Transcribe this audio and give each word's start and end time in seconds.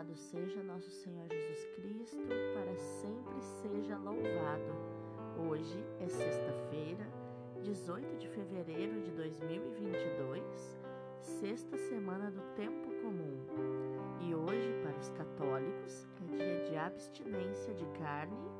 Louvado 0.00 0.16
seja 0.16 0.62
nosso 0.62 0.88
Senhor 0.88 1.28
Jesus 1.28 1.64
Cristo, 1.74 2.16
para 2.54 2.74
sempre 2.74 3.38
seja 3.60 3.98
louvado. 3.98 4.72
Hoje 5.46 5.78
é 6.00 6.08
sexta-feira, 6.08 7.06
18 7.62 8.16
de 8.16 8.26
fevereiro 8.28 9.02
de 9.02 9.10
2022, 9.10 10.42
sexta 11.20 11.76
semana 11.76 12.30
do 12.30 12.40
tempo 12.54 12.90
comum. 13.02 13.44
E 14.22 14.34
hoje, 14.34 14.72
para 14.82 14.98
os 14.98 15.10
católicos, 15.10 16.08
é 16.22 16.34
dia 16.34 16.70
de 16.70 16.76
abstinência 16.78 17.74
de 17.74 17.84
carne 17.98 18.50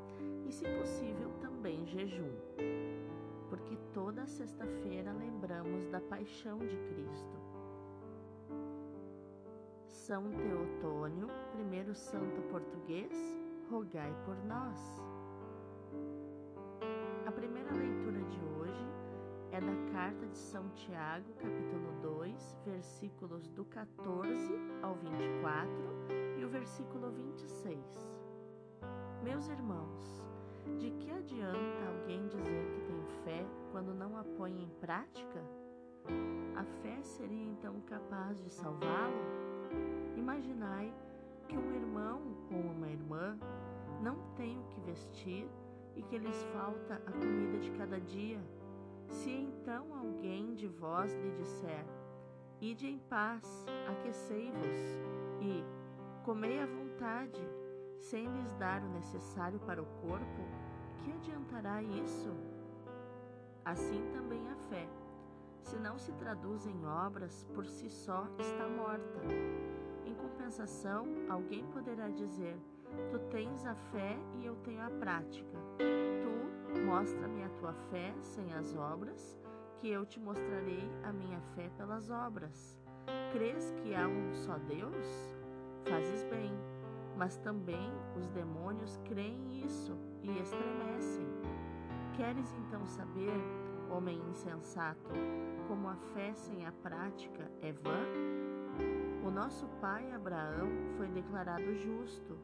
e, 0.47 0.53
se 0.53 0.69
possível, 0.69 1.31
também 1.41 1.87
jejum. 1.87 2.35
Porque 3.49 3.79
toda 3.95 4.27
sexta-feira 4.27 5.11
lembramos 5.15 5.87
da 5.87 6.03
paixão 6.03 6.59
de 6.59 6.77
Cristo 6.77 7.40
são 10.11 10.29
Teotônio, 10.33 11.29
primeiro 11.53 11.95
santo 11.95 12.43
português, 12.51 13.13
rogai 13.71 14.13
por 14.25 14.35
nós. 14.45 14.77
A 17.25 17.31
primeira 17.31 17.71
leitura 17.71 18.21
de 18.25 18.41
hoje 18.45 18.85
é 19.53 19.61
da 19.61 19.93
carta 19.93 20.27
de 20.27 20.37
São 20.37 20.69
Tiago, 20.71 21.33
capítulo 21.35 21.93
2, 22.03 22.59
versículos 22.67 23.49
do 23.51 23.65
14 23.67 24.53
ao 24.83 24.97
24 24.97 25.71
e 26.41 26.45
o 26.45 26.49
versículo 26.49 27.13
26. 27.13 27.79
Meus 29.23 29.47
irmãos, 29.47 30.25
de 30.81 30.91
que 30.91 31.09
adianta 31.09 31.87
alguém 31.87 32.27
dizer 32.27 32.69
que 32.73 32.81
tem 32.81 33.05
fé 33.23 33.47
quando 33.71 33.95
não 33.95 34.19
a 34.19 34.25
põe 34.25 34.61
em 34.61 34.71
prática? 34.81 35.41
A 36.57 36.65
fé 36.83 37.01
seria 37.01 37.45
então 37.45 37.81
capaz 37.83 38.43
de 38.43 38.51
salvá-lo? 38.51 39.50
Imaginai 40.21 40.93
que 41.49 41.57
um 41.57 41.75
irmão 41.75 42.21
ou 42.53 42.61
uma 42.61 42.91
irmã 42.91 43.39
não 44.03 44.17
tem 44.37 44.59
o 44.59 44.65
que 44.65 44.81
vestir 44.83 45.49
e 45.97 46.03
que 46.03 46.19
lhes 46.19 46.43
falta 46.53 47.01
a 47.07 47.13
comida 47.13 47.57
de 47.59 47.71
cada 47.71 47.99
dia. 47.99 48.39
Se 49.09 49.31
então 49.31 49.87
alguém 49.95 50.55
de 50.55 50.69
vós 50.69 51.11
lhe 51.15 51.31
disser: 51.31 51.87
Ide 52.61 52.87
em 52.87 52.99
paz, 52.99 53.65
aquecei-vos 53.89 54.77
e 55.41 55.65
comei 56.23 56.61
à 56.61 56.67
vontade, 56.67 57.41
sem 57.97 58.27
lhes 58.27 58.53
dar 58.57 58.83
o 58.83 58.91
necessário 58.91 59.59
para 59.61 59.83
o 59.83 59.87
corpo, 60.03 60.43
que 60.99 61.13
adiantará 61.13 61.83
isso? 61.83 62.29
Assim 63.65 64.07
também 64.13 64.47
a 64.51 64.57
fé, 64.69 64.87
se 65.63 65.79
não 65.79 65.99
se 65.99 66.13
traduz 66.13 66.67
em 66.67 66.85
obras, 66.85 67.47
por 67.55 67.65
si 67.65 67.89
só 67.89 68.29
está 68.39 68.69
morta 68.69 69.70
compensação, 70.51 71.07
alguém 71.29 71.65
poderá 71.67 72.09
dizer: 72.09 72.59
Tu 73.13 73.19
tens 73.31 73.65
a 73.65 73.75
fé 73.93 74.19
e 74.35 74.47
eu 74.47 74.57
tenho 74.57 74.83
a 74.83 74.91
prática. 74.91 75.57
Tu 75.79 76.81
mostra-me 76.81 77.45
a 77.45 77.49
tua 77.51 77.73
fé 77.73 78.13
sem 78.21 78.53
as 78.55 78.75
obras, 78.75 79.39
que 79.79 79.89
eu 79.89 80.05
te 80.05 80.19
mostrarei 80.19 80.91
a 81.05 81.13
minha 81.13 81.41
fé 81.55 81.71
pelas 81.77 82.11
obras. 82.11 82.77
Crês 83.33 83.73
que 83.77 83.95
há 83.95 84.09
um 84.09 84.35
só 84.35 84.59
Deus? 84.59 85.37
Fazes 85.89 86.25
bem, 86.25 86.53
mas 87.17 87.37
também 87.39 87.93
os 88.17 88.27
demônios 88.29 88.99
creem 89.05 89.65
isso 89.65 89.97
e 90.23 90.37
estremecem. 90.37 91.29
Queres 92.17 92.53
então 92.55 92.85
saber, 92.89 93.41
homem 93.89 94.21
insensato, 94.29 95.15
como 95.69 95.89
a 95.89 95.97
fé 96.13 96.35
sem 96.35 96.67
a 96.67 96.73
prática 96.73 97.49
é 97.63 97.73
vã? 97.73 98.40
O 99.23 99.31
nosso 99.31 99.67
pai 99.83 100.11
Abraão 100.13 100.71
foi 100.97 101.07
declarado 101.09 101.75
justo. 101.75 102.39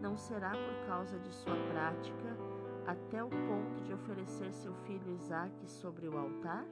Não 0.00 0.16
será 0.16 0.50
por 0.50 0.86
causa 0.88 1.18
de 1.20 1.32
sua 1.32 1.54
prática 1.70 2.36
até 2.84 3.22
o 3.22 3.28
ponto 3.28 3.80
de 3.84 3.94
oferecer 3.94 4.52
seu 4.52 4.74
filho 4.86 5.14
Isaque 5.14 5.70
sobre 5.70 6.08
o 6.08 6.18
altar? 6.18 6.64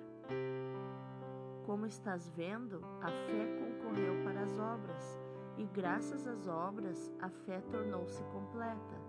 Como 1.64 1.86
estás 1.86 2.28
vendo, 2.30 2.84
a 3.00 3.06
fé 3.06 3.46
concorreu 3.60 4.24
para 4.24 4.42
as 4.42 4.58
obras, 4.58 5.20
e 5.56 5.64
graças 5.66 6.26
às 6.26 6.48
obras 6.48 7.12
a 7.20 7.28
fé 7.28 7.60
tornou-se 7.70 8.22
completa. 8.24 9.00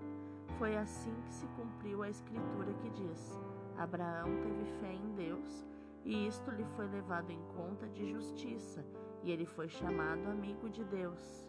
Foi 0.59 0.77
assim 0.77 1.13
que 1.25 1.33
se 1.33 1.47
cumpriu 1.47 2.03
a 2.03 2.09
escritura 2.09 2.71
que 2.75 2.89
diz: 2.91 3.41
Abraão 3.77 4.29
teve 4.43 4.65
fé 4.79 4.93
em 4.93 5.11
Deus, 5.15 5.65
e 6.03 6.27
isto 6.27 6.51
lhe 6.51 6.65
foi 6.75 6.87
levado 6.87 7.31
em 7.31 7.41
conta 7.55 7.89
de 7.89 8.11
justiça 8.11 8.85
e 9.25 9.31
ele 9.31 9.45
foi 9.45 9.67
chamado 9.67 10.29
amigo 10.29 10.69
de 10.69 10.83
Deus. 10.83 11.43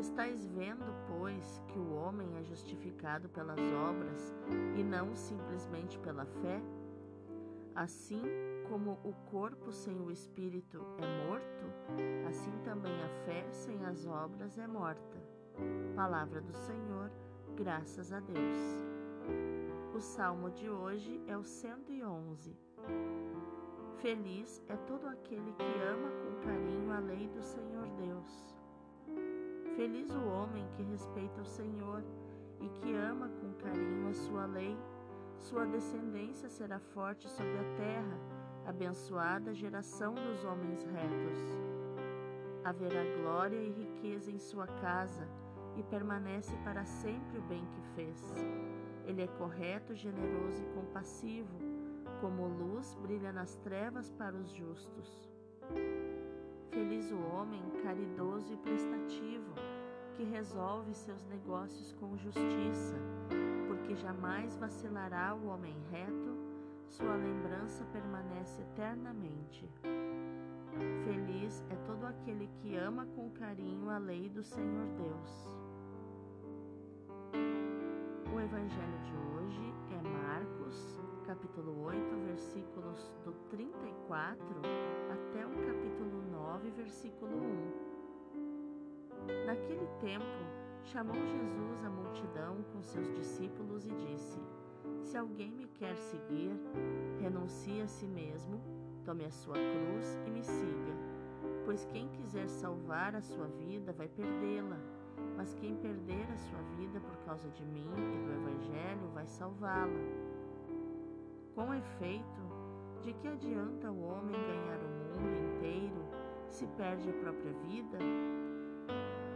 Estais 0.00 0.44
vendo, 0.46 0.92
pois, 1.06 1.62
que 1.68 1.78
o 1.78 1.94
homem 1.94 2.36
é 2.38 2.42
justificado 2.42 3.28
pelas 3.28 3.60
obras 3.88 4.34
e 4.76 4.82
não 4.82 5.14
simplesmente 5.14 5.98
pela 6.00 6.26
fé? 6.26 6.60
Assim 7.74 8.22
como 8.68 8.98
o 9.04 9.12
corpo 9.30 9.70
sem 9.70 10.00
o 10.00 10.10
espírito 10.10 10.84
é 10.98 11.26
morto, 11.28 12.26
assim 12.28 12.52
também 12.64 13.00
a 13.00 13.08
fé 13.24 13.46
sem 13.52 13.84
as 13.84 14.04
obras 14.06 14.58
é 14.58 14.66
morta. 14.66 15.22
Palavra 15.94 16.40
do 16.40 16.52
Senhor, 16.52 17.12
graças 17.54 18.12
a 18.12 18.18
Deus. 18.18 18.58
O 19.94 20.00
salmo 20.00 20.50
de 20.50 20.68
hoje 20.68 21.22
é 21.28 21.36
o 21.36 21.44
111. 21.44 22.56
Feliz 24.02 24.62
é 24.70 24.76
todo 24.76 25.06
aquele 25.08 25.52
que 25.52 25.62
ama 25.62 26.08
com 26.08 26.46
carinho 26.46 26.90
a 26.90 27.00
lei 27.00 27.28
do 27.28 27.42
Senhor 27.42 27.86
Deus. 27.98 28.56
Feliz 29.76 30.10
o 30.14 30.26
homem 30.26 30.66
que 30.74 30.82
respeita 30.84 31.42
o 31.42 31.44
Senhor 31.44 32.02
e 32.62 32.68
que 32.70 32.94
ama 32.94 33.28
com 33.28 33.52
carinho 33.62 34.08
a 34.08 34.14
sua 34.14 34.46
lei. 34.46 34.74
Sua 35.36 35.66
descendência 35.66 36.48
será 36.48 36.78
forte 36.78 37.28
sobre 37.28 37.58
a 37.58 37.76
terra, 37.76 38.18
abençoada 38.64 39.52
geração 39.52 40.14
dos 40.14 40.44
homens 40.46 40.82
retos. 40.82 41.38
Haverá 42.64 43.02
glória 43.20 43.58
e 43.58 43.70
riqueza 43.70 44.30
em 44.30 44.38
sua 44.38 44.66
casa, 44.66 45.28
e 45.76 45.82
permanece 45.82 46.56
para 46.64 46.86
sempre 46.86 47.38
o 47.38 47.42
bem 47.42 47.66
que 47.66 47.82
fez. 47.94 48.34
Ele 49.06 49.20
é 49.22 49.26
correto, 49.26 49.94
generoso 49.94 50.62
e 50.62 50.74
compassivo 50.74 51.69
como 52.20 52.46
luz 52.46 52.94
brilha 53.02 53.32
nas 53.32 53.56
trevas 53.56 54.10
para 54.10 54.36
os 54.36 54.50
justos. 54.50 55.28
Feliz 56.70 57.10
o 57.10 57.18
homem 57.34 57.62
caridoso 57.82 58.52
e 58.52 58.56
prestativo, 58.58 59.54
que 60.14 60.24
resolve 60.24 60.94
seus 60.94 61.24
negócios 61.24 61.92
com 61.94 62.16
justiça, 62.16 62.96
porque 63.66 63.96
jamais 63.96 64.56
vacilará 64.56 65.34
o 65.34 65.46
homem 65.48 65.74
reto, 65.90 66.36
sua 66.86 67.14
lembrança 67.14 67.84
permanece 67.92 68.60
eternamente. 68.62 69.68
Feliz 71.04 71.64
é 71.70 71.76
todo 71.86 72.04
aquele 72.04 72.48
que 72.58 72.76
ama 72.76 73.06
com 73.16 73.30
carinho 73.30 73.88
a 73.88 73.98
lei 73.98 74.28
do 74.28 74.42
Senhor 74.42 74.86
Deus. 74.96 75.48
O 78.32 78.40
Evangelho 78.40 78.98
de 79.02 79.12
hoje 79.16 79.74
capítulo 81.30 81.84
8, 81.84 82.16
versículos 82.26 83.14
do 83.24 83.32
34 83.50 84.44
até 85.12 85.46
o 85.46 85.50
capítulo 85.64 86.24
9, 86.28 86.70
versículo 86.70 87.36
1. 89.28 89.46
Naquele 89.46 89.86
tempo, 90.00 90.24
chamou 90.82 91.14
Jesus 91.14 91.84
a 91.84 91.88
multidão 91.90 92.64
com 92.72 92.82
seus 92.82 93.08
discípulos 93.12 93.86
e 93.86 93.90
disse: 93.90 94.40
Se 95.04 95.16
alguém 95.16 95.52
me 95.52 95.68
quer 95.68 95.96
seguir, 95.96 96.50
renuncie 97.20 97.80
a 97.80 97.86
si 97.86 98.08
mesmo, 98.08 98.60
tome 99.04 99.24
a 99.24 99.30
sua 99.30 99.54
cruz 99.54 100.18
e 100.26 100.30
me 100.32 100.42
siga. 100.42 100.96
Pois 101.64 101.84
quem 101.92 102.08
quiser 102.08 102.48
salvar 102.48 103.14
a 103.14 103.22
sua 103.22 103.46
vida 103.46 103.92
vai 103.92 104.08
perdê-la, 104.08 104.80
mas 105.36 105.54
quem 105.54 105.76
perder 105.76 106.28
a 106.32 106.36
sua 106.38 106.60
vida 106.76 106.98
por 106.98 107.16
causa 107.18 107.48
de 107.50 107.64
mim 107.64 107.86
e 107.86 108.18
do 108.26 108.32
Evangelho 108.32 109.08
vai 109.14 109.28
salvá-la. 109.28 110.29
Com 111.60 111.74
efeito, 111.74 112.40
de 113.02 113.12
que 113.12 113.28
adianta 113.28 113.90
o 113.90 114.02
homem 114.04 114.32
ganhar 114.32 114.78
o 114.78 115.20
mundo 115.20 115.36
inteiro 115.36 116.02
se 116.48 116.66
perde 116.68 117.10
a 117.10 117.12
própria 117.12 117.52
vida? 117.68 117.98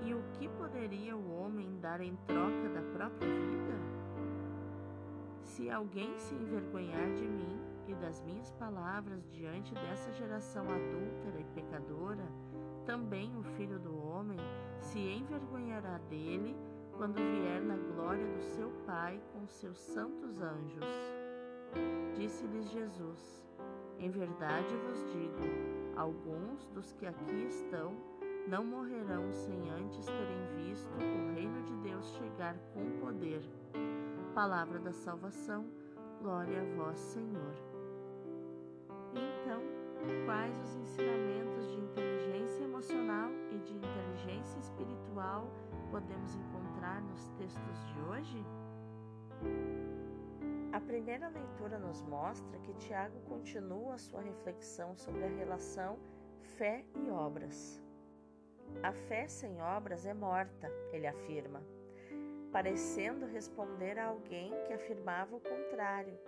E 0.03 0.15
o 0.15 0.23
que 0.33 0.49
poderia 0.49 1.15
o 1.15 1.39
homem 1.39 1.79
dar 1.81 2.01
em 2.01 2.17
troca 2.27 2.71
da 2.71 2.81
própria 2.95 3.29
vida? 3.29 3.75
Se 5.43 5.69
alguém 5.69 6.17
se 6.17 6.35
envergonhar 6.35 7.13
de 7.13 7.29
mim 7.29 7.61
e 7.89 7.95
das 7.97 8.23
minhas 8.23 8.51
palavras 8.53 9.31
diante 9.31 9.75
dessa 9.75 10.11
geração 10.13 10.63
adúltera 10.63 11.39
e 11.39 11.45
pecadora, 11.55 12.27
também 12.87 13.37
o 13.37 13.43
filho 13.43 13.79
do 13.79 14.03
homem 14.03 14.41
se 14.79 14.99
envergonhará 14.99 15.99
dele 16.09 16.57
quando 16.97 17.17
vier 17.17 17.61
na 17.61 17.77
glória 17.77 18.27
do 18.27 18.41
seu 18.41 18.71
Pai 18.87 19.21
com 19.35 19.47
seus 19.47 19.79
santos 19.79 20.41
anjos. 20.41 21.24
Disse-lhes 22.15 22.71
Jesus: 22.71 23.45
Em 23.99 24.11
verdade 24.11 24.77
vos 24.77 25.05
digo, 25.13 25.97
alguns 25.97 26.67
dos 26.69 26.93
que 26.93 27.07
aqui 27.07 27.47
estão 27.47 27.93
não 28.49 28.65
morrerão 28.65 29.33
sem 29.33 29.71
antes 29.71 30.07
terem 30.07 30.65
visto 30.65 30.93
o 30.95 31.35
reino 31.35 31.63
de 31.63 31.77
Deus 31.77 32.07
chegar 32.17 32.57
com 32.75 33.01
poder. 33.01 33.43
Palavra 34.35 34.79
da 34.79 34.93
salvação, 34.93 35.67
glória 36.21 36.61
a 36.61 36.77
vós, 36.77 36.99
Senhor. 36.99 37.55
Então, 39.13 39.63
quais 40.27 40.59
os 40.59 40.75
ensinamentos 40.77 41.71
de 41.71 41.81
inteligência 41.81 42.65
emocional 42.65 43.31
e 43.53 43.59
de 43.59 43.75
inteligência 43.75 44.59
espiritual 44.59 45.49
podemos 45.91 46.35
encontrar 46.35 47.01
nos 47.03 47.29
textos 47.39 47.87
de 47.87 48.01
hoje? 48.11 48.45
A 50.75 50.81
primeira 50.81 51.29
leitura 51.29 51.79
nos 51.79 52.03
mostra 52.03 52.59
que 52.59 52.75
Tiago 52.75 53.21
continua 53.29 53.97
sua 53.97 54.21
reflexão 54.21 54.97
sobre 54.97 55.23
a 55.23 55.29
relação 55.29 55.97
fé 56.59 56.85
e 56.97 57.11
obras. 57.11 57.81
A 58.83 58.93
fé 58.93 59.29
sem 59.29 59.63
obras 59.63 60.05
é 60.05 60.13
morta, 60.13 60.69
ele 60.93 61.07
afirma, 61.07 61.63
parecendo 62.51 63.25
responder 63.25 64.01
a 64.01 64.07
alguém 64.07 64.51
que 64.67 64.73
afirmava 64.73 65.37
o 65.37 65.41
contrário. 65.41 66.19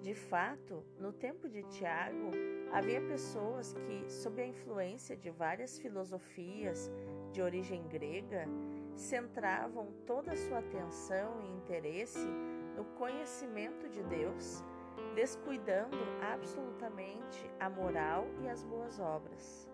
De 0.00 0.14
fato, 0.16 0.84
no 0.98 1.12
tempo 1.12 1.48
de 1.48 1.62
Tiago, 1.62 2.32
havia 2.72 3.00
pessoas 3.02 3.72
que, 3.72 4.10
sob 4.10 4.42
a 4.42 4.46
influência 4.48 5.16
de 5.16 5.30
várias 5.30 5.78
filosofias 5.78 6.90
de 7.30 7.40
origem 7.40 7.86
grega, 7.86 8.48
centravam 8.96 9.92
toda 10.04 10.32
a 10.32 10.36
sua 10.36 10.58
atenção 10.58 11.40
e 11.40 11.56
interesse 11.56 12.26
no 12.78 12.84
conhecimento 12.96 13.88
de 13.88 14.00
Deus, 14.04 14.64
descuidando 15.16 15.98
absolutamente 16.22 17.50
a 17.58 17.68
moral 17.68 18.24
e 18.40 18.48
as 18.48 18.62
boas 18.62 19.00
obras. 19.00 19.68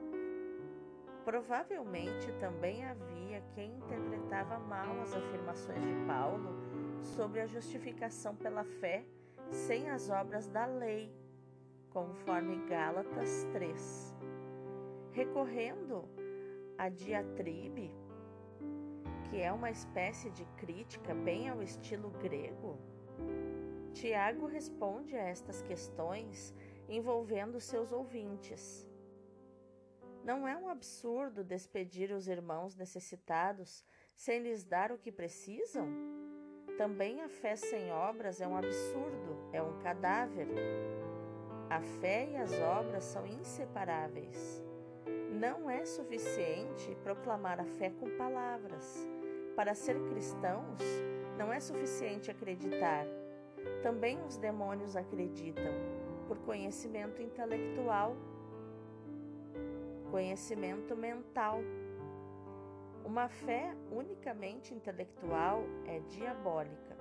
Provavelmente 1.22 2.32
também 2.40 2.82
havia 2.82 3.42
quem 3.54 3.76
interpretava 3.76 4.58
mal 4.58 4.98
as 5.02 5.14
afirmações 5.14 5.82
de 5.84 5.94
Paulo 6.06 6.54
sobre 7.02 7.40
a 7.40 7.46
justificação 7.46 8.34
pela 8.34 8.64
fé 8.64 9.04
sem 9.50 9.90
as 9.90 10.08
obras 10.08 10.48
da 10.48 10.64
lei, 10.64 11.14
conforme 11.90 12.56
Gálatas 12.66 13.46
3. 13.52 14.14
Recorrendo 15.12 16.08
a 16.78 16.88
diatribe, 16.88 17.92
que 19.28 19.42
é 19.42 19.52
uma 19.52 19.70
espécie 19.70 20.30
de 20.30 20.46
crítica 20.56 21.14
bem 21.14 21.50
ao 21.50 21.62
estilo 21.62 22.08
grego, 22.22 22.78
Tiago 23.94 24.46
responde 24.46 25.16
a 25.16 25.22
estas 25.22 25.62
questões 25.62 26.52
envolvendo 26.88 27.60
seus 27.60 27.92
ouvintes. 27.92 28.90
Não 30.24 30.48
é 30.48 30.56
um 30.56 30.68
absurdo 30.68 31.44
despedir 31.44 32.10
os 32.10 32.26
irmãos 32.26 32.74
necessitados 32.74 33.84
sem 34.12 34.40
lhes 34.40 34.64
dar 34.64 34.90
o 34.90 34.98
que 34.98 35.12
precisam? 35.12 35.86
Também 36.76 37.22
a 37.22 37.28
fé 37.28 37.54
sem 37.54 37.92
obras 37.92 38.40
é 38.40 38.48
um 38.48 38.56
absurdo, 38.56 39.48
é 39.52 39.62
um 39.62 39.78
cadáver. 39.78 40.48
A 41.70 41.80
fé 41.80 42.28
e 42.32 42.36
as 42.36 42.52
obras 42.58 43.04
são 43.04 43.24
inseparáveis. 43.26 44.60
Não 45.30 45.70
é 45.70 45.84
suficiente 45.84 46.96
proclamar 47.04 47.60
a 47.60 47.64
fé 47.64 47.90
com 47.90 48.10
palavras. 48.16 49.06
Para 49.54 49.72
ser 49.72 50.02
cristãos, 50.08 50.80
não 51.38 51.52
é 51.52 51.60
suficiente 51.60 52.30
acreditar. 52.30 53.06
Também 53.82 54.18
os 54.24 54.36
demônios 54.36 54.96
acreditam, 54.96 55.72
por 56.26 56.38
conhecimento 56.38 57.20
intelectual 57.20 58.16
conhecimento 60.14 60.96
mental. 60.96 61.58
Uma 63.04 63.28
fé 63.28 63.74
unicamente 63.90 64.72
intelectual 64.72 65.64
é 65.86 65.98
diabólica. 66.08 66.96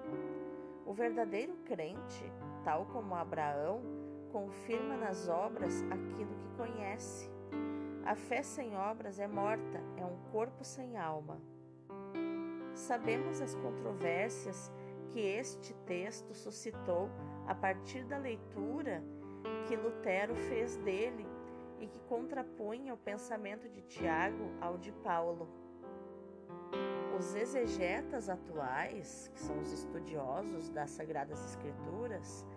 O 0.84 0.94
verdadeiro 0.94 1.56
crente, 1.64 2.26
tal 2.64 2.88
como 2.88 3.14
Abraão, 3.14 3.84
confirma 4.32 4.98
nas 4.98 5.30
obras 5.30 5.84
aquilo 5.92 6.36
que 6.40 6.58
conhece. 6.58 7.30
A 8.04 8.16
fé 8.16 8.42
sem 8.42 8.76
obras 8.76 9.20
é 9.20 9.28
morta, 9.28 9.80
é 9.96 10.04
um 10.04 10.18
corpo 10.32 10.64
sem 10.64 10.98
alma. 10.98 11.40
Sabemos 12.74 13.40
as 13.42 13.54
controvérsias 13.54 14.72
que 15.14 15.20
este 15.20 15.76
texto 15.86 16.34
suscitou 16.34 17.08
a 17.48 17.54
partir 17.54 18.04
da 18.04 18.18
leitura 18.18 19.04
que 19.68 19.76
Lutero 19.76 20.36
fez 20.36 20.76
dele 20.78 21.28
e 21.80 21.88
que 21.88 22.00
contrapunha 22.10 22.96
o 22.96 22.98
pensamento 22.98 23.70
de 23.70 23.84
Tiago 23.84 24.52
ao 24.60 24.76
de 24.78 24.92
Paulo. 24.92 25.48
Os 27.16 27.36
exegetas 27.36 28.28
atuais, 28.28 29.30
que 29.36 29.40
são 29.40 29.60
os 29.60 29.72
estudiosos 29.72 30.70
das 30.70 30.90
Sagradas 30.90 31.40
Escrituras, 31.46 32.48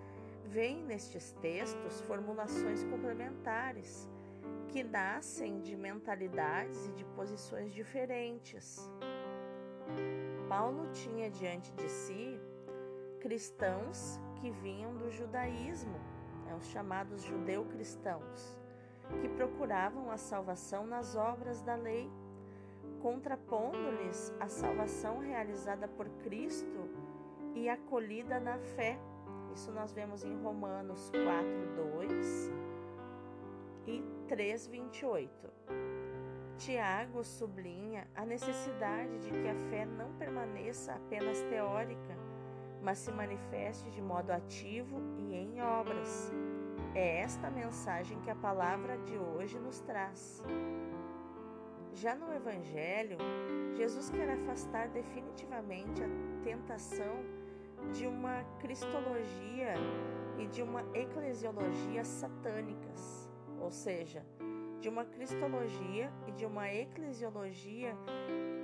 veem 0.46 0.82
nestes 0.82 1.32
textos 1.42 2.00
formulações 2.00 2.82
complementares 2.84 4.08
que 4.68 4.82
nascem 4.82 5.60
de 5.60 5.76
mentalidades 5.76 6.86
e 6.86 6.92
de 6.92 7.04
posições 7.04 7.74
diferentes. 7.74 8.90
Paulo 10.48 10.86
tinha 10.92 11.30
diante 11.30 11.72
de 11.72 11.88
si 11.88 12.40
cristãos 13.20 14.20
que 14.36 14.50
vinham 14.50 14.94
do 14.96 15.10
judaísmo, 15.10 15.98
né, 16.44 16.54
os 16.54 16.66
chamados 16.66 17.22
judeu-cristãos, 17.22 18.56
que 19.20 19.28
procuravam 19.28 20.10
a 20.10 20.16
salvação 20.16 20.86
nas 20.86 21.16
obras 21.16 21.60
da 21.62 21.74
lei, 21.74 22.08
contrapondo-lhes 23.00 24.32
a 24.38 24.48
salvação 24.48 25.18
realizada 25.18 25.88
por 25.88 26.08
Cristo 26.22 26.88
e 27.54 27.68
acolhida 27.68 28.38
na 28.38 28.58
fé. 28.58 28.98
Isso 29.52 29.72
nós 29.72 29.92
vemos 29.92 30.22
em 30.22 30.36
Romanos 30.42 31.10
4, 31.10 31.74
2 31.98 32.52
e 33.86 34.04
3, 34.28 34.66
28. 34.68 35.50
Tiago 36.58 37.22
sublinha 37.22 38.06
a 38.14 38.24
necessidade 38.24 39.18
de 39.18 39.30
que 39.30 39.48
a 39.48 39.54
fé 39.70 39.84
não 39.84 40.12
permaneça 40.14 40.35
apenas 40.88 41.40
teórica, 41.42 42.16
mas 42.82 42.98
se 42.98 43.12
manifeste 43.12 43.90
de 43.90 44.00
modo 44.00 44.30
ativo 44.30 45.00
e 45.18 45.34
em 45.34 45.60
obras 45.60 46.32
é 46.94 47.20
esta 47.20 47.50
mensagem 47.50 48.18
que 48.20 48.30
a 48.30 48.34
palavra 48.34 48.96
de 48.98 49.18
hoje 49.18 49.58
nos 49.58 49.80
traz. 49.80 50.42
Já 51.92 52.14
no 52.14 52.32
Evangelho, 52.32 53.18
Jesus 53.74 54.10
quer 54.10 54.30
afastar 54.30 54.88
definitivamente 54.88 56.02
a 56.02 56.08
tentação 56.42 57.24
de 57.92 58.06
uma 58.06 58.42
cristologia 58.60 59.74
e 60.38 60.46
de 60.46 60.62
uma 60.62 60.82
eclesiologia 60.94 62.04
satânicas, 62.04 63.30
ou 63.60 63.70
seja, 63.70 64.24
de 64.80 64.88
uma 64.88 65.04
cristologia 65.04 66.12
e 66.26 66.32
de 66.32 66.46
uma 66.46 66.72
eclesiologia 66.72 67.96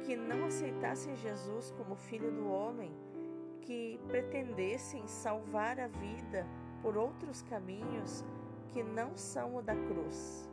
que 0.04 0.16
não 0.16 0.47
aceitassem 0.47 1.16
Jesus 1.16 1.73
como 1.76 1.94
Filho 1.94 2.30
do 2.30 2.49
Homem, 2.49 2.92
que 3.61 4.00
pretendessem 4.09 5.06
salvar 5.06 5.78
a 5.78 5.87
vida 5.87 6.47
por 6.82 6.97
outros 6.97 7.42
caminhos 7.42 8.25
que 8.68 8.82
não 8.82 9.16
são 9.16 9.56
o 9.56 9.62
da 9.62 9.76
cruz. 9.76 10.50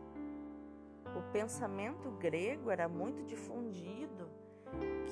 O 1.18 1.32
pensamento 1.32 2.12
grego 2.12 2.70
era 2.70 2.88
muito 2.88 3.24
difundido, 3.24 4.29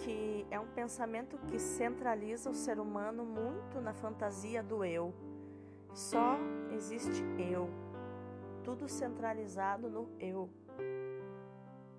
que 0.03 0.45
é 0.51 0.59
um 0.59 0.67
pensamento 0.67 1.37
que 1.47 1.57
centraliza 1.57 2.49
o 2.49 2.53
ser 2.53 2.79
humano 2.79 3.25
muito 3.25 3.81
na 3.81 3.93
fantasia 3.93 4.61
do 4.61 4.85
eu. 4.85 5.13
Só 5.93 6.37
existe 6.71 7.23
eu, 7.39 7.69
tudo 8.63 8.87
centralizado 8.87 9.89
no 9.89 10.09
eu. 10.19 10.47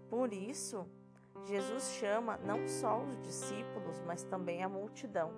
Por 0.09 0.33
isso, 0.33 0.87
Jesus 1.45 1.93
chama 1.93 2.39
não 2.45 2.67
só 2.69 3.01
os 3.01 3.19
discípulos, 3.21 4.01
mas 4.07 4.23
também 4.25 4.63
a 4.63 4.69
multidão. 4.69 5.33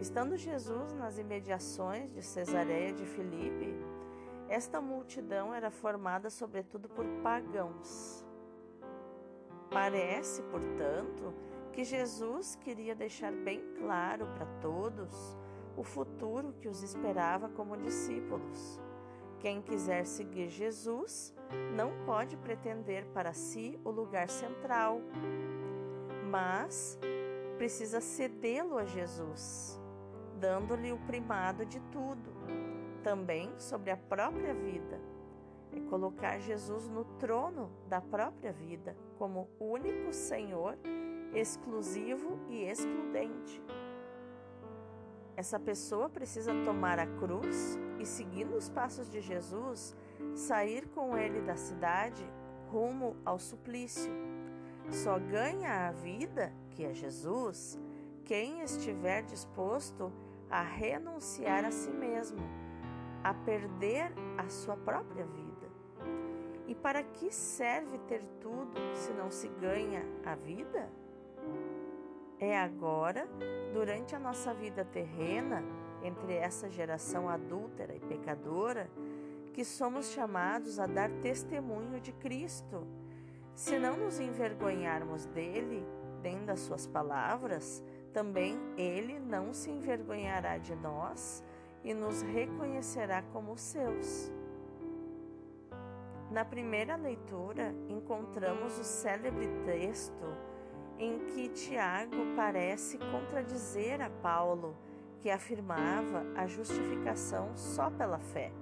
Estando 0.00 0.36
Jesus 0.36 0.92
nas 0.92 1.18
imediações 1.18 2.12
de 2.12 2.22
Cesareia 2.22 2.92
de 2.92 3.04
Filipe, 3.04 3.74
esta 4.48 4.80
multidão 4.80 5.54
era 5.54 5.70
formada 5.70 6.30
sobretudo 6.30 6.88
por 6.88 7.04
pagãos. 7.22 8.24
Parece, 9.70 10.42
portanto, 10.42 11.34
que 11.72 11.82
Jesus 11.82 12.54
queria 12.56 12.94
deixar 12.94 13.32
bem 13.32 13.60
claro 13.78 14.26
para 14.34 14.46
todos 14.60 15.36
o 15.76 15.82
futuro 15.82 16.54
que 16.60 16.68
os 16.68 16.82
esperava 16.82 17.48
como 17.48 17.76
discípulos. 17.76 18.80
Quem 19.44 19.60
quiser 19.60 20.06
seguir 20.06 20.48
Jesus 20.48 21.34
não 21.76 21.92
pode 22.06 22.34
pretender 22.34 23.04
para 23.12 23.34
si 23.34 23.78
o 23.84 23.90
lugar 23.90 24.26
central, 24.30 25.02
mas 26.30 26.98
precisa 27.58 28.00
cedê-lo 28.00 28.78
a 28.78 28.86
Jesus, 28.86 29.78
dando-lhe 30.40 30.92
o 30.92 30.98
primado 31.00 31.66
de 31.66 31.78
tudo, 31.92 32.32
também 33.02 33.52
sobre 33.58 33.90
a 33.90 33.98
própria 33.98 34.54
vida. 34.54 34.98
é 35.76 35.80
colocar 35.90 36.38
Jesus 36.38 36.88
no 36.88 37.04
trono 37.18 37.70
da 37.86 38.00
própria 38.00 38.50
vida, 38.50 38.96
como 39.18 39.50
único 39.60 40.10
Senhor, 40.10 40.78
exclusivo 41.34 42.40
e 42.48 42.62
excludente. 42.62 43.62
Essa 45.36 45.60
pessoa 45.60 46.08
precisa 46.08 46.50
tomar 46.64 46.98
a 46.98 47.06
cruz 47.06 47.78
e, 47.98 48.06
seguindo 48.06 48.56
os 48.56 48.68
passos 48.68 49.08
de 49.08 49.20
Jesus, 49.20 49.96
sair 50.34 50.88
com 50.88 51.16
ele 51.16 51.40
da 51.40 51.56
cidade 51.56 52.24
rumo 52.70 53.16
ao 53.24 53.38
suplício. 53.38 54.12
Só 54.90 55.18
ganha 55.18 55.88
a 55.88 55.92
vida, 55.92 56.52
que 56.70 56.84
é 56.84 56.92
Jesus, 56.92 57.78
quem 58.24 58.62
estiver 58.62 59.22
disposto 59.22 60.12
a 60.50 60.62
renunciar 60.62 61.64
a 61.64 61.70
si 61.70 61.90
mesmo, 61.90 62.40
a 63.22 63.32
perder 63.32 64.12
a 64.36 64.48
sua 64.48 64.76
própria 64.76 65.24
vida. 65.24 65.44
E 66.66 66.74
para 66.74 67.02
que 67.02 67.30
serve 67.32 67.98
ter 68.08 68.22
tudo 68.40 68.78
se 68.94 69.12
não 69.12 69.30
se 69.30 69.48
ganha 69.48 70.04
a 70.24 70.34
vida? 70.34 70.90
É 72.38 72.58
agora, 72.58 73.28
durante 73.72 74.14
a 74.14 74.18
nossa 74.18 74.52
vida 74.52 74.84
terrena, 74.84 75.62
entre 76.04 76.34
essa 76.34 76.68
geração 76.68 77.28
adúltera 77.28 77.94
e 77.94 78.00
pecadora, 78.00 78.88
que 79.52 79.64
somos 79.64 80.10
chamados 80.10 80.78
a 80.78 80.86
dar 80.86 81.10
testemunho 81.22 82.00
de 82.00 82.12
Cristo. 82.12 82.86
Se 83.54 83.78
não 83.78 83.96
nos 83.96 84.20
envergonharmos 84.20 85.24
dele, 85.26 85.84
nem 86.22 86.44
das 86.44 86.60
suas 86.60 86.86
palavras, 86.86 87.82
também 88.12 88.58
ele 88.76 89.18
não 89.18 89.52
se 89.52 89.70
envergonhará 89.70 90.58
de 90.58 90.74
nós 90.76 91.42
e 91.82 91.92
nos 91.94 92.22
reconhecerá 92.22 93.22
como 93.32 93.56
seus. 93.56 94.32
Na 96.30 96.44
primeira 96.44 96.96
leitura, 96.96 97.74
encontramos 97.88 98.78
o 98.78 98.84
célebre 98.84 99.48
texto 99.64 100.24
em 100.98 101.18
que 101.26 101.48
Tiago 101.48 102.34
parece 102.34 102.98
contradizer 102.98 104.00
a 104.00 104.10
Paulo, 104.10 104.76
que 105.24 105.30
afirmava 105.30 106.22
a 106.36 106.46
justificação 106.46 107.56
só 107.56 107.88
pela 107.88 108.18
fé. 108.18 108.52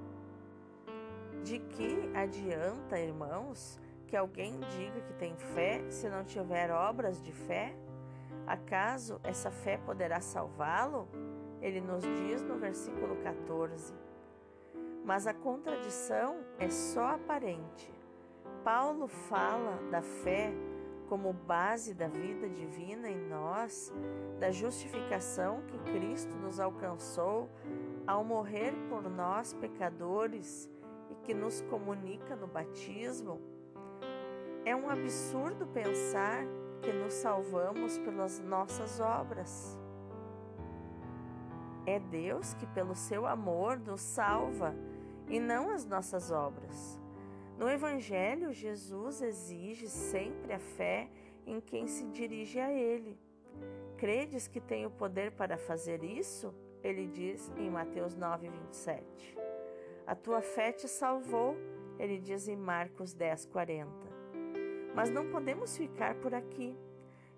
De 1.42 1.58
que 1.58 2.08
adianta, 2.14 3.00
irmãos, 3.00 3.80
que 4.06 4.16
alguém 4.16 4.60
diga 4.70 5.00
que 5.00 5.12
tem 5.14 5.34
fé 5.36 5.82
se 5.90 6.08
não 6.08 6.22
tiver 6.22 6.70
obras 6.70 7.20
de 7.20 7.32
fé? 7.32 7.74
Acaso 8.46 9.20
essa 9.24 9.50
fé 9.50 9.76
poderá 9.76 10.20
salvá-lo? 10.20 11.08
Ele 11.60 11.80
nos 11.80 12.04
diz 12.04 12.40
no 12.42 12.56
versículo 12.58 13.16
14. 13.16 13.92
Mas 15.04 15.26
a 15.26 15.34
contradição 15.34 16.44
é 16.60 16.70
só 16.70 17.06
aparente. 17.06 17.92
Paulo 18.62 19.08
fala 19.08 19.80
da 19.90 20.00
fé 20.00 20.52
como 21.12 21.30
base 21.30 21.92
da 21.92 22.08
vida 22.08 22.48
divina 22.48 23.06
em 23.06 23.28
nós, 23.28 23.92
da 24.40 24.50
justificação 24.50 25.60
que 25.66 25.76
Cristo 25.92 26.34
nos 26.36 26.58
alcançou 26.58 27.50
ao 28.06 28.24
morrer 28.24 28.72
por 28.88 29.02
nós 29.10 29.52
pecadores 29.52 30.70
e 31.10 31.14
que 31.16 31.34
nos 31.34 31.60
comunica 31.68 32.34
no 32.34 32.46
batismo. 32.46 33.42
É 34.64 34.74
um 34.74 34.88
absurdo 34.88 35.66
pensar 35.66 36.46
que 36.80 36.90
nos 36.90 37.12
salvamos 37.12 37.98
pelas 37.98 38.40
nossas 38.40 38.98
obras. 38.98 39.78
É 41.84 41.98
Deus 42.00 42.54
que, 42.54 42.64
pelo 42.68 42.94
seu 42.94 43.26
amor, 43.26 43.78
nos 43.78 44.00
salva 44.00 44.74
e 45.28 45.38
não 45.38 45.68
as 45.68 45.84
nossas 45.84 46.30
obras. 46.30 47.01
No 47.58 47.68
Evangelho, 47.68 48.52
Jesus 48.52 49.22
exige 49.22 49.86
sempre 49.88 50.52
a 50.52 50.58
fé 50.58 51.08
em 51.46 51.60
quem 51.60 51.86
se 51.86 52.04
dirige 52.06 52.58
a 52.58 52.72
Ele. 52.72 53.18
Credes 53.96 54.48
que 54.48 54.60
tem 54.60 54.84
o 54.86 54.90
poder 54.90 55.32
para 55.32 55.56
fazer 55.56 56.02
isso? 56.02 56.54
Ele 56.82 57.06
diz 57.06 57.52
em 57.56 57.70
Mateus 57.70 58.16
9, 58.16 58.48
27. 58.48 59.38
A 60.06 60.14
tua 60.14 60.42
fé 60.42 60.72
te 60.72 60.88
salvou, 60.88 61.56
ele 61.98 62.18
diz 62.18 62.48
em 62.48 62.56
Marcos 62.56 63.14
10, 63.14 63.46
40. 63.46 63.88
Mas 64.94 65.08
não 65.08 65.30
podemos 65.30 65.76
ficar 65.76 66.16
por 66.16 66.34
aqui. 66.34 66.76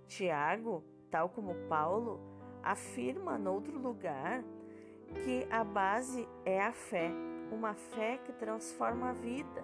Tiago, 0.06 0.82
tal 1.10 1.28
como 1.28 1.54
Paulo, 1.68 2.20
afirma 2.62 3.38
noutro 3.38 3.78
lugar 3.78 4.42
que 5.22 5.46
a 5.50 5.62
base 5.62 6.26
é 6.44 6.60
a 6.60 6.72
fé, 6.72 7.10
uma 7.52 7.74
fé 7.74 8.18
que 8.24 8.32
transforma 8.32 9.10
a 9.10 9.12
vida. 9.12 9.62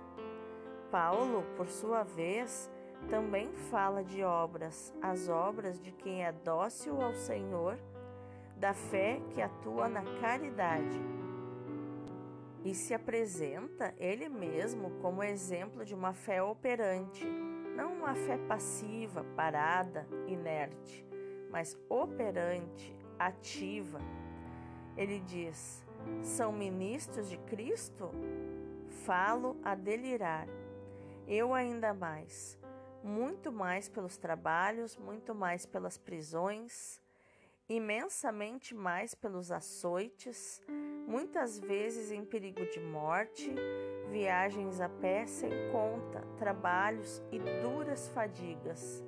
Paulo, 0.91 1.45
por 1.57 1.69
sua 1.69 2.03
vez, 2.03 2.71
também 3.09 3.53
fala 3.71 4.03
de 4.03 4.23
obras, 4.23 4.95
as 5.01 5.29
obras 5.29 5.81
de 5.81 5.93
quem 5.93 6.25
é 6.25 6.33
dócil 6.33 7.01
ao 7.01 7.15
Senhor, 7.15 7.79
da 8.57 8.75
fé 8.75 9.21
que 9.31 9.41
atua 9.41 9.89
na 9.89 10.03
caridade 10.21 11.01
e 12.65 12.75
se 12.75 12.93
apresenta 12.93 13.95
ele 13.99 14.29
mesmo 14.29 14.91
como 15.01 15.23
exemplo 15.23 15.85
de 15.85 15.95
uma 15.95 16.13
fé 16.13 16.43
operante, 16.43 17.25
não 17.75 17.95
uma 17.95 18.15
fé 18.15 18.37
passiva, 18.37 19.25
parada, 19.35 20.07
inerte, 20.27 21.07
mas 21.51 21.79
operante, 21.89 22.95
ativa. 23.19 23.99
Ele 24.97 25.21
diz: 25.21 25.87
são 26.23 26.53
ministros 26.53 27.31
de 27.31 27.39
Cristo? 27.39 28.11
Falo 29.05 29.57
a 29.65 29.75
delirar. 29.75 30.47
Eu 31.33 31.55
ainda 31.55 31.95
mais, 31.95 32.59
muito 33.05 33.53
mais 33.53 33.89
pelos 33.89 34.17
trabalhos, 34.17 34.97
muito 34.97 35.33
mais 35.33 35.65
pelas 35.65 35.97
prisões, 35.97 37.01
imensamente 37.69 38.75
mais 38.75 39.15
pelos 39.15 39.53
açoites, 39.53 40.61
muitas 41.07 41.57
vezes 41.57 42.11
em 42.11 42.25
perigo 42.25 42.67
de 42.67 42.81
morte, 42.81 43.49
viagens 44.11 44.81
a 44.81 44.89
pé 44.89 45.25
sem 45.25 45.53
conta, 45.71 46.21
trabalhos 46.37 47.23
e 47.31 47.39
duras 47.63 48.09
fadigas. 48.09 49.05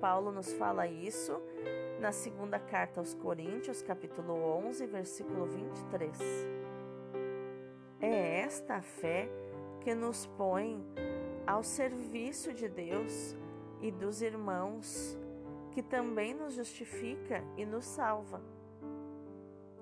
Paulo 0.00 0.32
nos 0.32 0.54
fala 0.54 0.86
isso 0.86 1.42
na 2.00 2.10
segunda 2.10 2.58
carta 2.58 3.00
aos 3.00 3.12
Coríntios, 3.12 3.82
capítulo 3.82 4.32
11, 4.66 4.86
versículo 4.86 5.44
23. 5.44 6.18
É 8.00 8.40
esta 8.40 8.76
a 8.76 8.82
fé 8.82 9.28
que 9.82 9.94
nos 9.94 10.24
põe 10.38 10.82
ao 11.46 11.62
serviço 11.62 12.52
de 12.52 12.68
Deus 12.68 13.36
e 13.80 13.90
dos 13.90 14.20
irmãos 14.20 15.16
que 15.70 15.82
também 15.82 16.34
nos 16.34 16.54
justifica 16.54 17.44
e 17.56 17.64
nos 17.64 17.84
salva. 17.84 18.42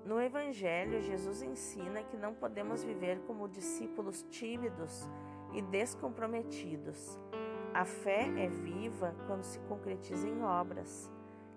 No 0.05 0.21
Evangelho, 0.21 1.01
Jesus 1.01 1.41
ensina 1.41 2.03
que 2.03 2.15
não 2.15 2.33
podemos 2.35 2.83
viver 2.83 3.19
como 3.25 3.47
discípulos 3.47 4.23
tímidos 4.29 5.09
e 5.53 5.61
descomprometidos. 5.63 7.19
A 7.73 7.83
fé 7.83 8.31
é 8.37 8.47
viva 8.47 9.15
quando 9.25 9.43
se 9.43 9.57
concretiza 9.61 10.27
em 10.27 10.43
obras. 10.43 11.09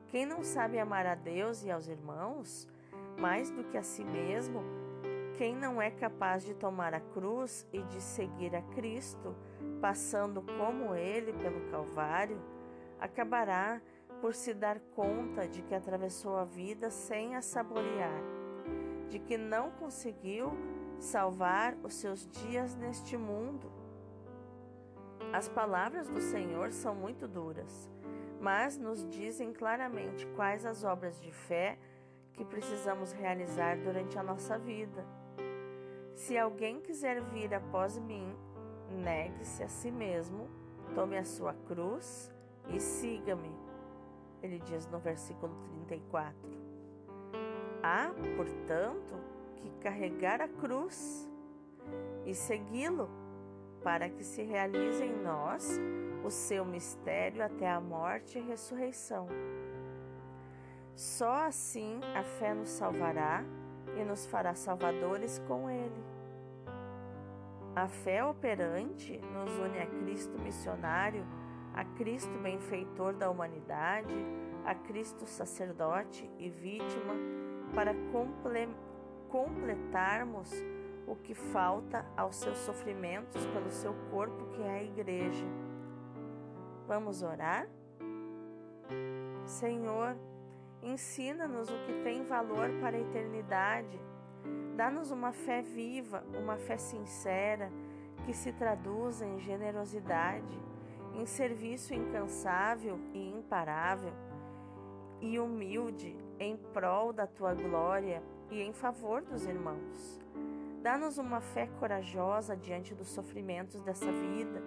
Quem 0.07 0.25
não 0.25 0.43
sabe 0.43 0.79
amar 0.79 1.05
a 1.05 1.15
Deus 1.15 1.63
e 1.63 1.71
aos 1.71 1.87
irmãos, 1.87 2.67
mais 3.19 3.51
do 3.51 3.65
que 3.65 3.77
a 3.77 3.83
si 3.83 4.03
mesmo, 4.03 4.63
quem 5.37 5.55
não 5.55 5.81
é 5.83 5.91
capaz 5.91 6.43
de 6.43 6.55
tomar 6.55 6.95
a 6.95 7.01
cruz 7.01 7.67
e 7.73 7.83
de 7.83 8.01
seguir 8.01 8.57
a 8.57 8.63
Cristo, 8.63 9.37
passando 9.81 10.43
como 10.59 10.95
ele 10.95 11.33
pelo 11.33 11.71
Calvário, 11.71 12.41
acabará 12.99 13.81
por 14.21 14.35
se 14.35 14.53
dar 14.53 14.81
conta 14.95 15.47
de 15.47 15.63
que 15.63 15.75
atravessou 15.75 16.37
a 16.37 16.45
vida 16.45 16.91
sem 16.91 17.37
a 17.37 17.43
saborear, 17.43 18.23
de 19.09 19.19
que 19.19 19.39
não 19.39 19.71
conseguiu 19.71 20.53
salvar 20.99 21.77
os 21.83 21.95
seus 21.95 22.27
dias 22.27 22.75
neste 22.75 23.17
mundo. 23.17 23.71
As 25.33 25.49
palavras 25.49 26.09
do 26.09 26.21
Senhor 26.21 26.73
são 26.73 26.95
muito 26.95 27.29
duras, 27.29 27.89
mas 28.41 28.77
nos 28.77 29.07
dizem 29.09 29.53
claramente 29.53 30.27
quais 30.35 30.65
as 30.65 30.85
obras 30.85 31.21
de 31.21 31.31
fé 31.31 31.79
que 32.33 32.45
precisamos 32.45 33.13
realizar 33.13 33.77
durante 33.79 34.19
a 34.19 34.23
nossa 34.23 34.59
vida. 34.59 35.05
Se 36.15 36.37
alguém 36.37 36.81
quiser 36.81 37.23
vir 37.23 37.55
após 37.55 37.99
mim, 37.99 38.35
negue-se 38.91 39.63
a 39.63 39.69
si 39.69 39.91
mesmo, 39.91 40.49
tome 40.95 41.17
a 41.17 41.25
sua 41.25 41.55
cruz 41.67 42.33
e 42.69 42.81
siga-me 42.81 43.69
ele 44.43 44.59
diz 44.61 44.87
no 44.87 44.99
versículo 44.99 45.55
34. 45.87 46.35
Há, 47.83 48.11
portanto, 48.37 49.15
que 49.57 49.71
carregar 49.81 50.41
a 50.41 50.49
cruz 50.49 51.29
e 52.25 52.35
segui-lo, 52.35 53.09
para 53.83 54.09
que 54.11 54.25
se 54.25 54.43
realize 54.43 55.03
em 55.03 55.17
nós 55.23 55.79
o 56.25 56.31
seu 56.31 56.65
mistério 56.65 57.45
até 57.45 57.71
a 57.71 57.81
morte 57.81 58.39
e 58.39 58.43
ressurreição. 58.43 59.29
Só 60.95 61.47
assim 61.47 62.01
a 62.15 62.23
fé 62.25 62.53
nos 62.55 62.71
salvará 62.71 63.45
e 63.97 64.05
nos 64.05 64.27
fará 64.27 64.55
salvadores 64.55 65.39
com 65.47 65.71
Ele. 65.71 66.08
A 67.79 67.87
fé 67.87 68.25
operante 68.25 69.21
nos 69.33 69.57
une 69.57 69.79
a 69.79 69.87
Cristo 69.87 70.37
missionário, 70.41 71.25
a 71.73 71.85
Cristo 71.85 72.37
benfeitor 72.41 73.15
da 73.15 73.31
humanidade, 73.31 74.13
a 74.65 74.75
Cristo 74.75 75.25
sacerdote 75.29 76.29
e 76.41 76.51
vítima, 76.51 77.15
para 77.77 77.95
comple 78.11 78.69
completarmos 79.29 80.51
o 81.07 81.15
que 81.15 81.35
falta 81.35 82.05
aos 82.17 82.35
seus 82.35 82.59
sofrimentos 82.59 83.47
pelo 83.47 83.71
seu 83.71 83.95
corpo, 84.11 84.47
que 84.57 84.63
é 84.63 84.71
a 84.71 84.83
Igreja. 84.83 85.47
Vamos 86.89 87.23
orar? 87.23 87.69
Senhor, 89.45 90.17
ensina-nos 90.83 91.71
o 91.71 91.79
que 91.87 92.03
tem 92.03 92.25
valor 92.25 92.71
para 92.81 92.97
a 92.97 93.01
eternidade 93.01 94.01
Dá-nos 94.79 95.11
uma 95.11 95.33
fé 95.33 95.61
viva, 95.61 96.25
uma 96.41 96.57
fé 96.57 96.77
sincera, 96.77 97.69
que 98.25 98.33
se 98.33 98.53
traduza 98.53 99.27
em 99.27 99.41
generosidade, 99.41 100.57
em 101.17 101.27
serviço 101.27 101.93
incansável 101.93 102.97
e 103.13 103.29
imparável, 103.29 104.13
e 105.21 105.37
humilde 105.41 106.17
em 106.39 106.57
prol 106.57 107.13
da 107.13 107.27
tua 107.27 107.55
glória 107.55 108.23
e 108.53 108.63
em 108.63 108.73
favor 108.73 109.21
dos 109.21 109.47
irmãos. 109.47 110.21
Dá-nos 110.81 111.19
uma 111.19 111.41
fé 111.41 111.67
corajosa 111.81 112.57
diante 112.57 112.95
dos 112.95 113.09
sofrimentos 113.09 113.83
dessa 113.83 114.13
vida, 114.13 114.63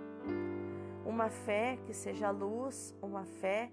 uma 1.06 1.30
fé 1.30 1.80
que 1.86 1.94
seja 1.94 2.30
luz, 2.32 2.94
uma 3.02 3.24
fé 3.24 3.72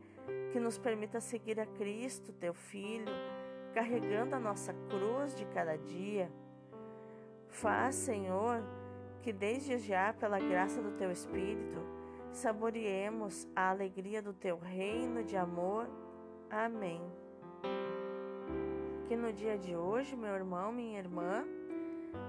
que 0.52 0.60
nos 0.60 0.78
permita 0.78 1.20
seguir 1.20 1.58
a 1.58 1.66
Cristo, 1.66 2.32
teu 2.32 2.54
Filho 2.54 3.12
carregando 3.72 4.34
a 4.34 4.40
nossa 4.40 4.72
cruz 4.88 5.34
de 5.34 5.44
cada 5.46 5.76
dia. 5.76 6.30
Faz, 7.48 7.94
Senhor, 7.94 8.62
que 9.22 9.32
desde 9.32 9.78
já, 9.78 10.12
pela 10.12 10.38
graça 10.38 10.80
do 10.82 10.92
Teu 10.92 11.10
Espírito, 11.10 11.80
saboreemos 12.32 13.48
a 13.54 13.70
alegria 13.70 14.22
do 14.22 14.32
Teu 14.32 14.58
reino 14.58 15.24
de 15.24 15.36
amor. 15.36 15.88
Amém. 16.50 17.00
Que 19.06 19.16
no 19.16 19.32
dia 19.32 19.56
de 19.56 19.74
hoje, 19.74 20.14
meu 20.14 20.34
irmão, 20.34 20.70
minha 20.70 20.98
irmã, 20.98 21.44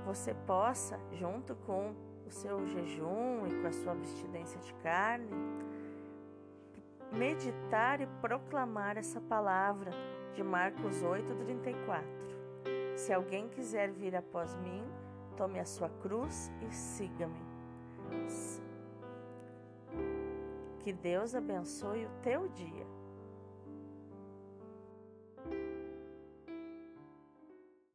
você 0.05 0.34
possa, 0.34 1.00
junto 1.12 1.55
com 1.55 1.93
o 2.25 2.31
seu 2.31 2.65
jejum 2.67 3.48
e 3.48 3.62
com 3.62 3.67
a 3.67 3.72
sua 3.72 3.91
abstinência 3.91 4.60
de 4.62 4.74
carne, 4.75 5.29
meditar 7.12 8.01
e 8.01 8.08
proclamar 8.22 8.98
essa 8.98 9.19
palavra 9.19 9.91
de 10.33 10.43
Marcos 10.43 11.01
8:34. 11.03 12.03
Se 12.95 13.13
alguém 13.13 13.48
quiser 13.48 13.91
vir 13.91 14.15
após 14.15 14.55
mim, 14.57 14.83
tome 15.38 15.59
a 15.59 15.65
sua 15.65 15.89
cruz 16.01 16.51
e 16.62 16.74
siga-me. 16.74 17.50
Que 20.79 20.93
Deus 20.93 21.36
abençoe 21.36 22.05
o 22.05 22.12
teu 22.21 22.48
dia. 22.50 22.98